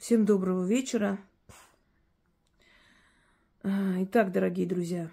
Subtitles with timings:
[0.00, 1.18] Всем доброго вечера.
[3.62, 5.10] А, итак, дорогие друзья,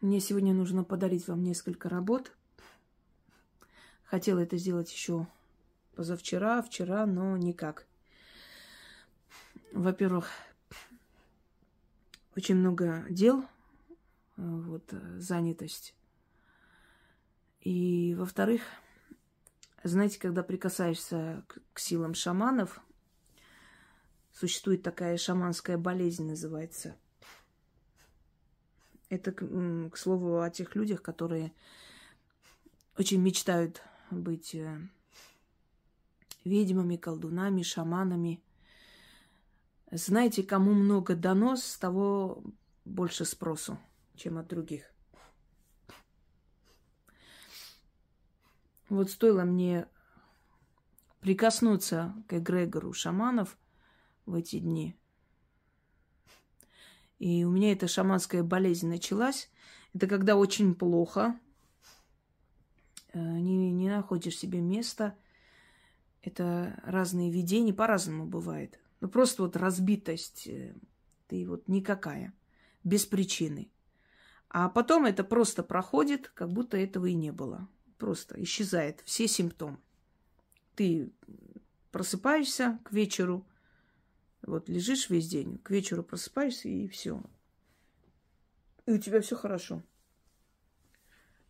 [0.00, 2.30] мне сегодня нужно подарить вам несколько работ.
[4.04, 5.26] Хотела это сделать еще
[5.96, 7.88] позавчера, вчера, но никак.
[9.72, 10.30] Во-первых,
[12.36, 13.44] очень много дел,
[14.36, 15.92] а, вот, занятость.
[17.62, 18.62] И, во-вторых,
[19.82, 22.80] знаете, когда прикасаешься к, силам шаманов,
[24.32, 26.96] существует такая шаманская болезнь, называется.
[29.08, 29.44] Это, к,
[29.90, 31.52] к слову, о тех людях, которые
[32.98, 34.78] очень мечтают быть э,
[36.44, 38.42] ведьмами, колдунами, шаманами.
[39.90, 42.44] Знаете, кому много дано, с того
[42.84, 43.78] больше спросу,
[44.14, 44.92] чем от других.
[48.90, 49.86] Вот стоило мне
[51.20, 53.56] прикоснуться к эгрегору шаманов
[54.26, 54.96] в эти дни.
[57.20, 59.48] И у меня эта шаманская болезнь началась.
[59.94, 61.38] Это когда очень плохо,
[63.12, 65.16] э, не, не находишь себе места.
[66.22, 68.80] Это разные видения, по-разному бывает.
[69.00, 70.74] Ну, просто вот разбитость, э,
[71.28, 72.32] ты вот никакая,
[72.82, 73.70] без причины.
[74.48, 77.68] А потом это просто проходит, как будто этого и не было.
[78.00, 79.78] Просто исчезает все симптомы.
[80.74, 81.12] Ты
[81.92, 83.46] просыпаешься к вечеру,
[84.40, 87.22] вот лежишь весь день, к вечеру просыпаешься и все.
[88.86, 89.82] И у тебя все хорошо.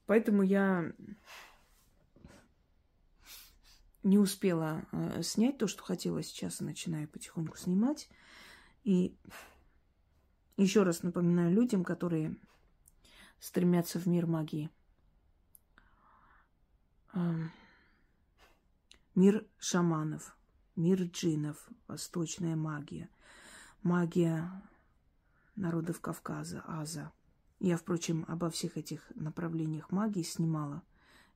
[0.07, 0.93] Поэтому я
[4.03, 6.21] не успела э, снять то, что хотела.
[6.21, 8.09] Сейчас начинаю потихоньку снимать.
[8.83, 9.17] И
[10.57, 12.35] еще раз напоминаю людям, которые
[13.39, 14.69] стремятся в мир магии–
[19.15, 20.37] мир шаманов,
[20.77, 23.09] мир джинов, восточная магия,
[23.83, 24.51] магия
[25.57, 27.13] народов Кавказа, Аза.
[27.59, 30.83] Я, впрочем, обо всех этих направлениях магии снимала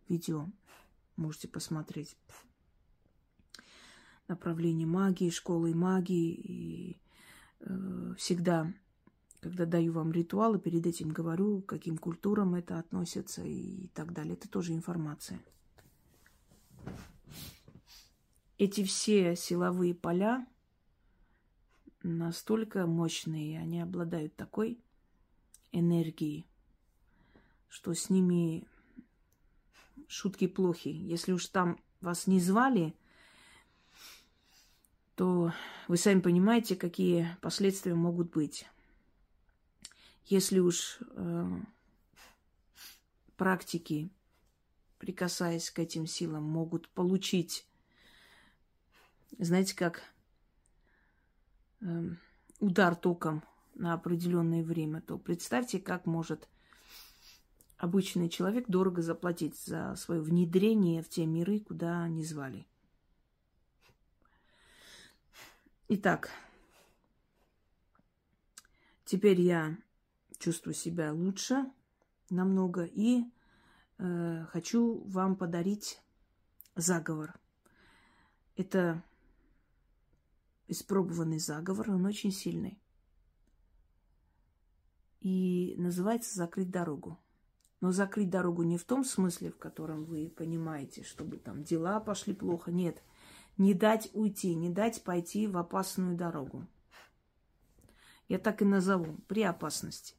[0.08, 0.48] видео.
[1.16, 2.16] Можете посмотреть.
[4.26, 6.32] Направление магии, школы магии.
[6.32, 7.00] И
[7.60, 8.72] э, всегда
[9.44, 14.32] когда даю вам ритуалы, перед этим говорю, к каким культурам это относится и так далее.
[14.32, 15.38] Это тоже информация.
[18.58, 20.46] Эти все силовые поля
[22.02, 24.78] настолько мощные, они обладают такой
[25.72, 26.46] энергией,
[27.68, 28.66] что с ними
[30.06, 30.88] шутки плохи.
[30.88, 32.94] Если уж там вас не звали,
[35.16, 35.52] то
[35.88, 38.66] вы сами понимаете, какие последствия могут быть.
[40.26, 41.60] Если уж э,
[43.36, 44.10] практики
[45.04, 47.66] прикасаясь к этим силам, могут получить,
[49.38, 50.02] знаете, как
[51.80, 52.10] э,
[52.60, 53.42] удар током
[53.74, 56.48] на определенное время, то представьте, как может
[57.76, 62.66] обычный человек дорого заплатить за свое внедрение в те миры, куда не звали.
[65.88, 66.30] Итак,
[69.04, 69.76] теперь я
[70.38, 71.70] чувствую себя лучше
[72.30, 73.24] намного и
[73.98, 76.00] э, хочу вам подарить
[76.74, 77.38] заговор.
[78.56, 79.02] Это
[80.74, 82.78] испробованный заговор, он очень сильный.
[85.20, 87.18] И называется «Закрыть дорогу».
[87.80, 92.32] Но закрыть дорогу не в том смысле, в котором вы понимаете, чтобы там дела пошли
[92.32, 92.72] плохо.
[92.72, 93.02] Нет.
[93.58, 96.66] Не дать уйти, не дать пойти в опасную дорогу.
[98.26, 99.18] Я так и назову.
[99.28, 100.14] При опасности.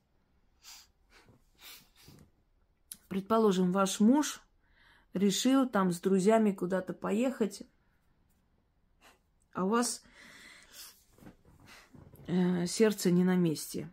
[3.07, 4.41] Предположим, ваш муж
[5.13, 7.63] решил там с друзьями куда-то поехать,
[9.53, 10.03] а у вас
[12.27, 13.89] сердце не на месте.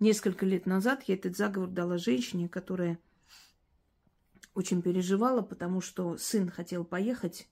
[0.00, 2.98] Несколько лет назад я этот заговор дала женщине, которая
[4.54, 7.48] очень переживала, потому что сын хотел поехать,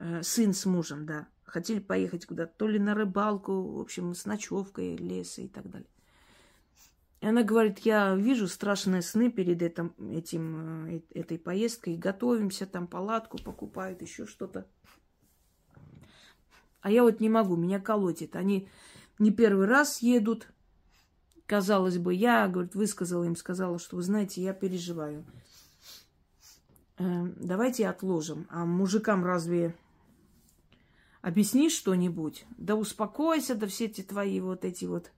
[0.00, 4.26] э, сын с мужем, да, хотели поехать куда-то, то ли на рыбалку, в общем, с
[4.26, 5.88] ночевкой, леса и так далее.
[7.20, 12.86] И она говорит, я вижу страшные сны перед этим, этим, э, этой поездкой, готовимся, там
[12.86, 14.68] палатку покупают, еще что-то.
[16.84, 18.36] А я вот не могу, меня колотит.
[18.36, 18.68] Они
[19.18, 20.48] не первый раз едут.
[21.46, 25.24] Казалось бы, я, говорит, высказала им, сказала, что, вы знаете, я переживаю.
[26.98, 28.46] Э, давайте отложим.
[28.50, 29.74] А мужикам разве
[31.22, 32.44] объяснишь что-нибудь?
[32.58, 35.10] Да успокойся, да все эти твои вот эти вот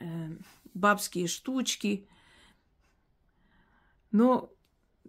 [0.00, 0.28] э,
[0.74, 2.06] бабские штучки.
[4.10, 4.52] Но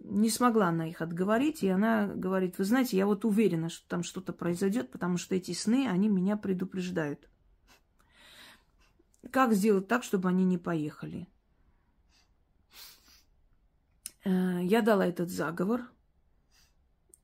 [0.02, 4.02] не смогла она их отговорить, и она говорит, вы знаете, я вот уверена, что там
[4.02, 7.28] что-то произойдет, потому что эти сны, они меня предупреждают.
[9.30, 11.28] Как сделать так, чтобы они не поехали?
[14.24, 15.82] Э, я дала этот заговор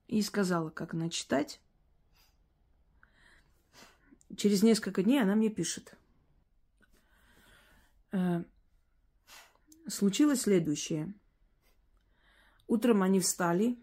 [0.06, 1.60] и сказала, как начитать.
[4.36, 5.96] Через несколько дней она мне пишет.
[8.12, 8.44] Э,
[9.88, 11.14] случилось следующее.
[12.66, 13.78] Утром они встали,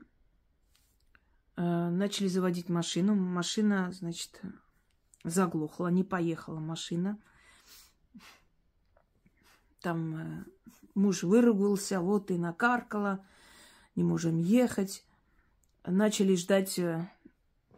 [1.56, 3.16] э, начали заводить машину.
[3.16, 4.42] Машина, значит,
[5.24, 7.18] заглохла, не поехала машина.
[9.82, 10.46] Там э,
[10.96, 13.26] муж выругался, вот и накаркала,
[13.96, 15.06] не можем ехать.
[15.86, 16.80] Начали ждать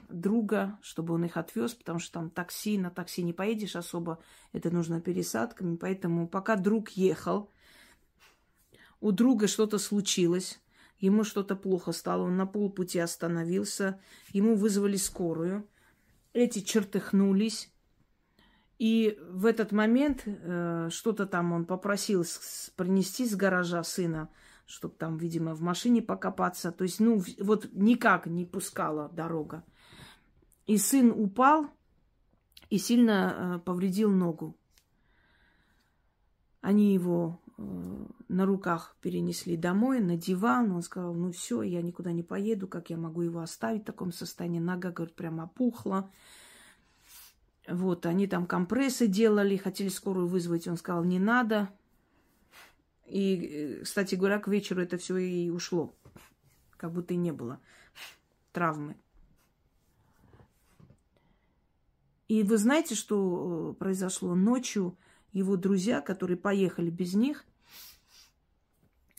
[0.09, 4.19] друга, чтобы он их отвез, потому что там такси, на такси не поедешь особо,
[4.53, 5.75] это нужно пересадками.
[5.75, 7.51] Поэтому пока друг ехал,
[9.01, 10.59] у друга что-то случилось,
[10.99, 13.99] ему что-то плохо стало, он на полпути остановился,
[14.31, 15.67] ему вызвали скорую,
[16.33, 17.71] эти чертыхнулись,
[18.77, 24.29] и в этот момент э, что-то там он попросил с, принести с гаража сына,
[24.65, 26.71] чтобы там, видимо, в машине покопаться.
[26.71, 29.63] То есть, ну, вот никак не пускала дорога.
[30.65, 31.69] И сын упал
[32.69, 34.57] и сильно э, повредил ногу.
[36.59, 40.71] Они его на руках перенесли домой, на диван.
[40.71, 44.11] Он сказал, ну все, я никуда не поеду, как я могу его оставить в таком
[44.11, 44.59] состоянии.
[44.59, 46.11] Нога, говорит, прямо опухла.
[47.67, 50.67] Вот, они там компрессы делали, хотели скорую вызвать.
[50.67, 51.69] Он сказал, не надо.
[53.05, 55.95] И, кстати говоря, к вечеру это все и ушло.
[56.77, 57.59] Как будто и не было
[58.51, 58.95] травмы.
[62.27, 64.33] И вы знаете, что э, произошло?
[64.33, 64.97] Ночью
[65.35, 67.43] его друзья, которые поехали без них,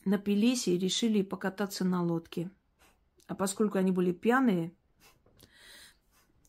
[0.07, 2.51] напились и решили покататься на лодке.
[3.27, 4.73] А поскольку они были пьяные,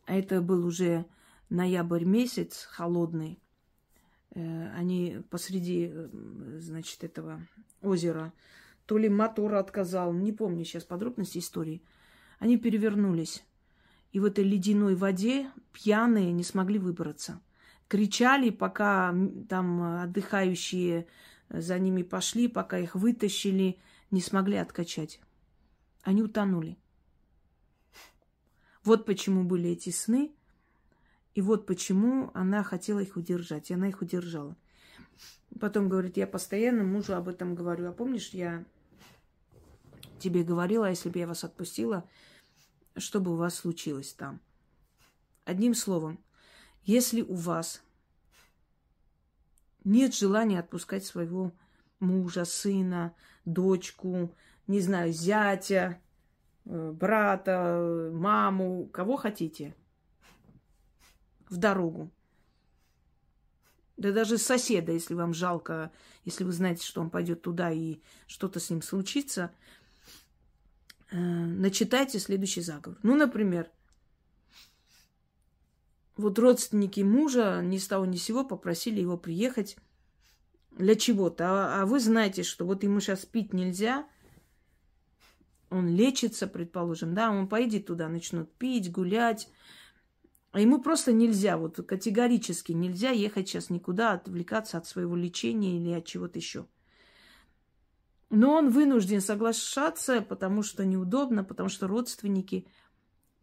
[0.06, 1.06] а это был уже
[1.50, 3.42] ноябрь месяц, холодный,
[4.32, 6.10] э, они посреди, э,
[6.62, 7.46] значит, этого
[7.82, 8.32] озера,
[8.86, 11.84] то ли мотор отказал, не помню сейчас подробности истории,
[12.40, 13.44] они перевернулись
[14.14, 17.42] и в этой ледяной воде пьяные не смогли выбраться.
[17.88, 19.16] Кричали, пока
[19.48, 21.08] там отдыхающие
[21.50, 23.80] за ними пошли, пока их вытащили,
[24.12, 25.22] не смогли откачать.
[26.04, 26.78] Они утонули.
[28.84, 30.34] Вот почему были эти сны,
[31.34, 34.58] и вот почему она хотела их удержать, и она их удержала.
[35.60, 37.88] Потом говорит, я постоянно мужу об этом говорю.
[37.88, 38.66] А помнишь, я
[40.20, 42.10] тебе говорила, если бы я вас отпустила,
[42.96, 44.42] что бы у вас случилось там.
[45.46, 46.20] Одним словом,
[46.88, 47.84] если у вас
[49.84, 51.52] нет желания отпускать своего
[52.00, 53.14] мужа, сына,
[53.46, 54.34] дочку,
[54.66, 56.02] не знаю, зятя,
[56.66, 59.76] э, брата, маму, кого хотите,
[61.50, 62.10] в дорогу.
[63.98, 65.92] Да даже соседа, если вам жалко,
[66.26, 69.52] если вы знаете, что он пойдет туда и что-то с ним случится–
[71.12, 72.98] э, начитайте следующий заговор.
[73.04, 73.70] Ну, например,
[76.18, 79.78] вот родственники мужа ни с того ни с сего попросили его приехать
[80.72, 81.46] для чего-то.
[81.46, 84.08] А, а вы знаете, что вот ему сейчас пить нельзя,
[85.70, 89.50] он лечится, предположим, да, он поедет туда, начнут пить, гулять.
[90.52, 95.92] А ему просто нельзя, вот категорически нельзя ехать сейчас никуда, отвлекаться от своего лечения или
[95.92, 96.66] от чего-то еще.
[98.30, 102.68] Но он вынужден соглашаться, потому что неудобно, потому что родственники.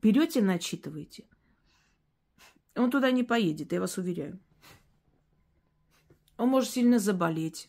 [0.02, 1.24] Берете, начитываете.
[2.76, 4.38] Он туда не поедет, я вас уверяю.
[6.36, 7.68] Он может сильно заболеть.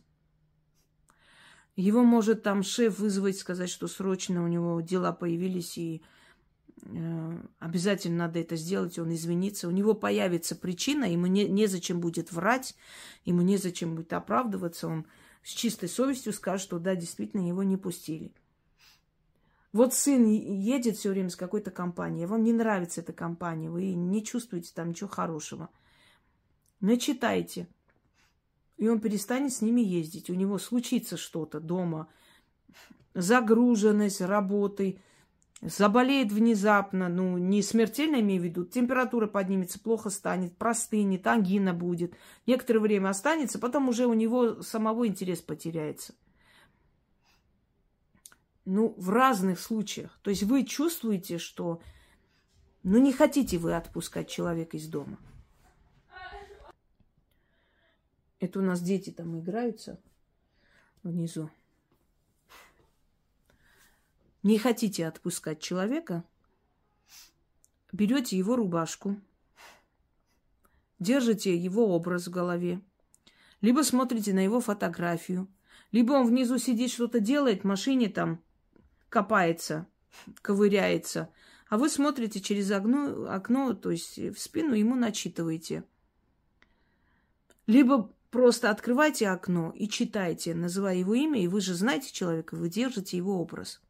[1.75, 6.01] Его может там шеф вызвать, сказать, что срочно у него дела появились, и
[6.83, 9.67] э, обязательно надо это сделать, он извинится.
[9.67, 12.75] У него появится причина, ему не, незачем будет врать,
[13.25, 15.05] ему незачем будет оправдываться, он
[15.43, 18.33] с чистой совестью скажет, что да, действительно его не пустили.
[19.75, 24.23] Вот сын едет все время с какой-то компанией, вам не нравится эта компания, вы не
[24.23, 25.67] чувствуете там ничего хорошего.
[26.79, 27.67] Начитайте.
[28.77, 30.29] И он перестанет с ними ездить.
[30.29, 32.07] У него случится что-то дома.
[33.15, 35.01] Загруженность работой,
[35.61, 42.13] заболеет внезапно, ну, не смертельно имею в виду, температура поднимется, плохо станет, простынет, ангина будет.
[42.47, 46.13] Некоторое время останется, потом уже у него самого интерес потеряется.
[48.65, 50.19] Ну, в разных случаях.
[50.23, 51.81] То есть вы чувствуете, что,
[52.83, 55.19] ну, не хотите вы отпускать человека из дома.
[58.39, 59.99] Это у нас дети там играются
[61.03, 61.49] внизу.
[64.45, 66.23] не хотите отпускать человека,
[67.91, 69.19] берете его рубашку,
[70.99, 72.79] держите его образ в голове,
[73.61, 75.47] либо смотрите на его фотографию,
[75.91, 78.39] либо он внизу сидит, что-то делает, в машине там
[79.15, 79.87] копается,
[80.41, 81.29] ковыряется,
[81.69, 85.85] а вы смотрите через окно, окно, то есть в спину ему начитываете.
[87.65, 92.69] Либо просто открывайте окно и читайте, называя его имя, и вы же знаете человека, вы
[92.69, 93.81] держите его образ.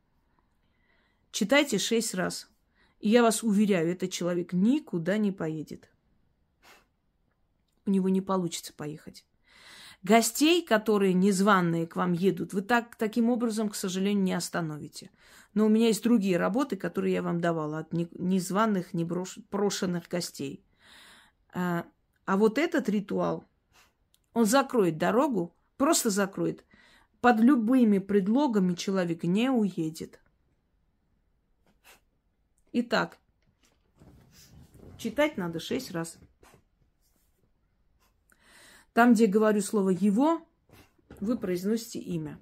[1.31, 2.47] Читайте шесть раз.
[2.99, 5.89] И я вас уверяю, этот человек никуда не поедет.
[7.87, 9.25] У него не получится поехать.
[10.05, 15.09] Гостей, которые незваные к вам едут, вы так, таким образом, к сожалению, не остановите.
[15.55, 20.63] Но у меня есть другие работы, которые я вам давала от незваных, непрошенных гостей.
[21.55, 21.87] А,
[22.25, 23.45] а вот этот ритуал,
[24.35, 26.63] он закроет дорогу, просто закроет.
[27.19, 30.19] Под любыми предлогами человек не уедет.
[32.73, 33.17] Итак,
[34.99, 36.19] читать надо шесть раз.
[38.95, 40.47] Там, где говорю слово «его»,
[41.19, 42.39] вы произносите имя.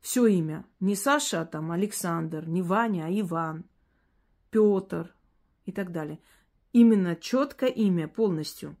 [0.00, 0.66] Все имя.
[0.80, 3.64] Не Саша, а там Александр, не Ваня, а Иван,
[4.50, 5.14] Петр
[5.64, 6.18] и так далее.
[6.72, 8.76] Именно четко имя полностью.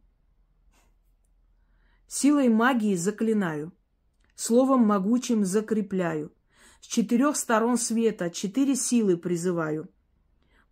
[2.08, 3.72] Силой магии заклинаю.
[4.34, 6.34] Словом могучим закрепляю.
[6.80, 9.88] С четырех сторон света четыре силы призываю.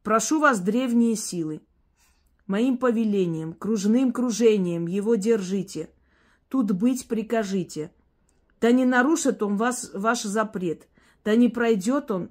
[0.03, 1.61] Прошу вас, древние силы,
[2.47, 5.91] моим повелением, кружным кружением его держите.
[6.49, 7.91] Тут быть прикажите–
[8.63, 10.87] да не нарушит он вас, ваш запрет,
[11.25, 12.31] да не пройдет он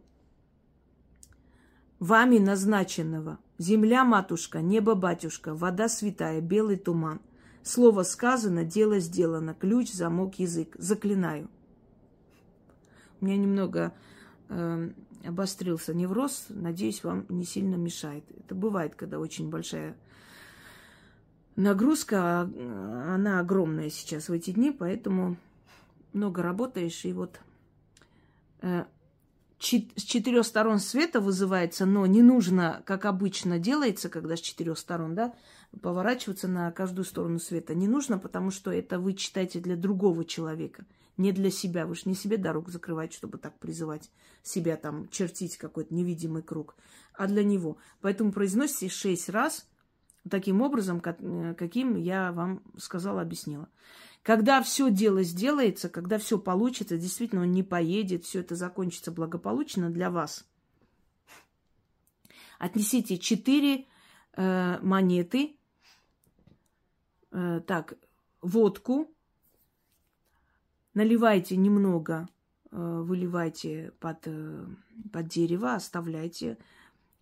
[1.99, 3.37] вами назначенного.
[3.57, 7.19] Земля, матушка, небо, батюшка, вода святая, белый туман.
[7.63, 10.73] Слово сказано, дело сделано, ключ, замок, язык.
[10.79, 11.49] Заклинаю.
[13.19, 13.93] У меня немного
[14.47, 14.89] э,
[15.25, 16.45] обострился невроз.
[16.49, 18.23] Надеюсь, вам не сильно мешает.
[18.37, 19.95] Это бывает, когда очень большая
[21.55, 25.37] нагрузка, а она огромная сейчас в эти дни, поэтому
[26.13, 27.39] много работаешь, и вот
[28.61, 28.85] э,
[29.59, 35.13] с четырех сторон света вызывается, но не нужно, как обычно делается, когда с четырех сторон,
[35.13, 35.33] да,
[35.81, 37.75] поворачиваться на каждую сторону света.
[37.75, 40.85] Не нужно, потому что это вы читаете для другого человека,
[41.21, 41.85] не для себя.
[41.85, 44.11] Вы же не себе дорогу закрываете, чтобы так призывать
[44.43, 46.75] себя там, чертить какой-то невидимый круг,
[47.13, 47.77] а для него.
[48.01, 49.67] Поэтому произносите шесть раз
[50.29, 53.69] таким образом, э, каким я вам сказала, объяснила.
[54.23, 59.89] Когда все дело сделается, когда все получится, действительно он не поедет, все это закончится благополучно
[59.89, 60.45] для вас.
[62.59, 63.85] Отнесите четыре
[64.33, 65.57] э, монеты,
[67.31, 67.95] э, так,
[68.41, 69.11] водку,
[70.93, 72.27] наливайте немного,
[72.71, 74.65] э, выливайте под, э,
[75.11, 76.57] под дерево, оставляйте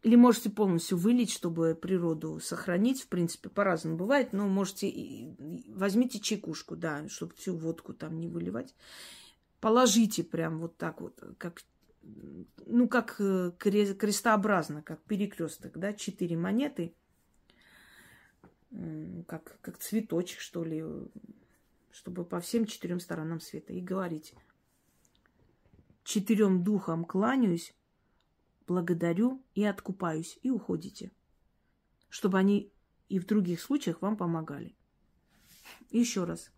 [0.01, 3.01] или можете полностью вылить, чтобы природу сохранить.
[3.01, 4.31] В принципе, по-разному бывает.
[4.31, 5.35] Но можете...
[5.67, 8.73] Возьмите чекушку, да, чтобы всю водку там не выливать.
[9.59, 11.61] Положите прям вот так вот, как
[12.65, 16.93] ну, как э, крестообразно, как перекресток, да, четыре монеты,
[19.27, 20.83] как, как цветочек, что ли,
[21.91, 23.73] чтобы по всем четырем сторонам света.
[23.73, 24.33] И говорить,
[26.03, 27.73] четырем духам кланяюсь,
[28.67, 31.11] благодарю и откупаюсь, и уходите.
[32.09, 32.71] Чтобы они
[33.07, 34.75] и в других случаях вам помогали.
[35.89, 36.51] Еще раз.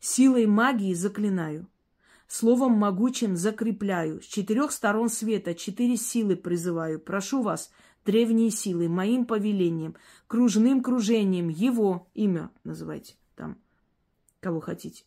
[0.00, 1.68] Силой магии заклинаю.
[2.26, 4.22] Словом могучим закрепляю.
[4.22, 7.00] С четырех сторон света четыре силы призываю.
[7.00, 7.70] Прошу вас,
[8.04, 13.58] древние силы, моим повелением, кружным кружением, его имя называйте там,
[14.40, 15.04] кого хотите.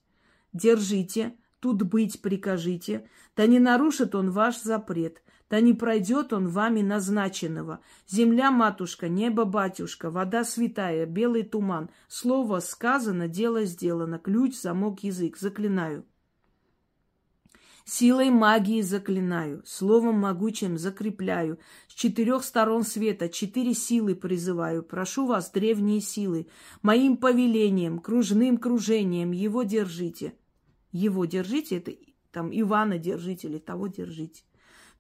[0.54, 6.82] Держите, тут быть прикажите, да не нарушит он ваш запрет, да не пройдет он вами
[6.82, 7.80] назначенного.
[8.08, 11.90] Земля, матушка, небо, батюшка, вода святая, белый туман.
[12.08, 15.38] Слово сказано, дело сделано, ключ, замок, язык.
[15.38, 16.06] Заклинаю.
[17.86, 21.60] Силой магии заклинаю, словом могучим закрепляю.
[21.90, 24.84] С четырех сторон света четыре силы призываю.
[24.84, 26.48] Прошу вас, древние силы,
[26.82, 30.34] моим повелением, кружным кружением его держите.
[30.94, 31.92] Его держите, это
[32.32, 34.44] там Ивана держите или того держите.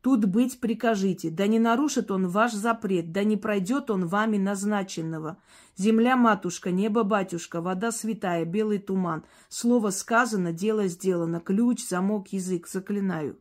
[0.03, 5.37] Тут быть прикажите, да не нарушит он ваш запрет, да не пройдет он вами назначенного.
[5.77, 9.23] Земля матушка, небо батюшка, вода святая, белый туман.
[9.47, 13.39] Слово сказано, дело сделано, ключ, замок, язык, заклинаю.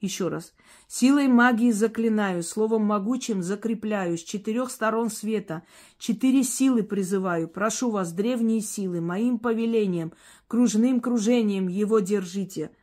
[0.00, 0.52] Еще раз.
[0.88, 5.62] Силой магии заклинаю, словом могучим закрепляю, с четырех сторон света.
[5.96, 10.12] Четыре силы призываю, прошу вас, древние силы, моим повелением,
[10.48, 12.72] кружным кружением его держите–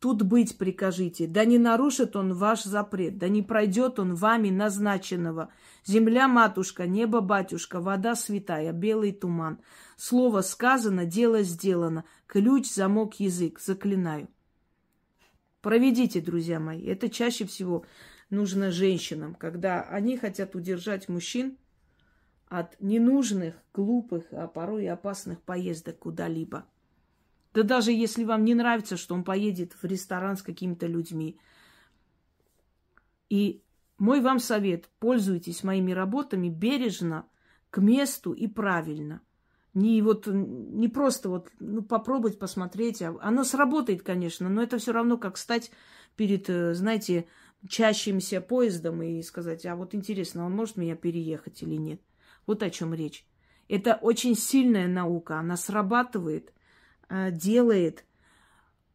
[0.00, 5.50] тут быть прикажите, да не нарушит он ваш запрет, да не пройдет он вами назначенного.
[5.84, 9.58] Земля матушка, небо батюшка, вода святая, белый туман.
[9.96, 12.04] Слово сказано, дело сделано.
[12.26, 13.60] Ключ, замок, язык.
[13.60, 14.28] Заклинаю.
[15.60, 16.84] Проведите, друзья мои.
[16.84, 17.84] Это чаще всего
[18.30, 21.58] нужно женщинам, когда они хотят удержать мужчин
[22.48, 26.66] от ненужных, глупых, а порой и опасных поездок куда-либо.
[27.56, 31.38] Да даже если вам не нравится, что он поедет в ресторан с какими-то людьми.
[33.30, 33.62] И
[33.96, 37.24] мой вам совет, пользуйтесь моими работами бережно,
[37.70, 39.22] к месту и правильно.
[39.72, 43.00] Не вот не просто вот ну, попробовать посмотреть.
[43.00, 45.70] А оно сработает, конечно, но это все равно как стать
[46.14, 47.26] перед, э, знаете,
[47.66, 52.02] чащимся поездом и сказать, а вот интересно, он может меня переехать или нет.
[52.46, 53.26] Вот о чем речь.
[53.66, 56.52] Это очень сильная наука, она срабатывает,
[57.10, 58.04] делает,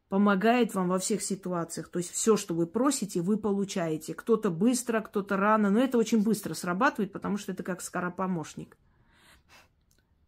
[0.10, 1.88] помогает вам во всех ситуациях.
[1.88, 4.14] То есть все, что вы просите, вы получаете.
[4.14, 8.78] Кто-то быстро, кто-то рано, но это очень быстро срабатывает, потому что это как скоропомощник.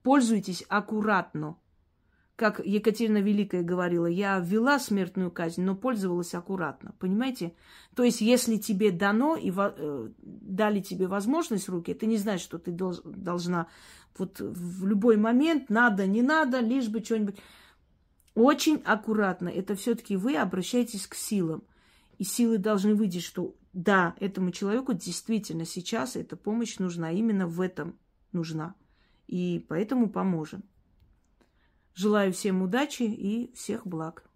[0.02, 1.58] Пользуйтесь аккуратно.
[2.36, 6.96] Как Екатерина Великая говорила, я ввела смертную казнь, но пользовалась аккуратно.
[6.98, 7.54] Понимаете?
[7.96, 12.58] То есть, если тебе дано и э, дали тебе возможность руки, это не значит, что
[12.58, 13.68] ты долж, должна
[14.18, 17.38] вот в любой момент, надо, не надо, лишь бы что-нибудь.
[18.36, 19.50] Очень аккуратно.
[19.50, 21.64] Это все-таки вы обращаетесь к силам.
[22.18, 27.12] И силы должны видеть, что да, этому человеку действительно сейчас эта помощь нужна.
[27.12, 27.98] Именно в этом
[28.32, 28.76] нужна.
[29.28, 30.64] И поэтому поможем.
[31.94, 34.28] Желаю всем удачи и всех благ.